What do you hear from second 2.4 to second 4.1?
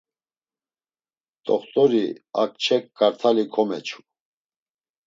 a kçe kart̆ali komeçu.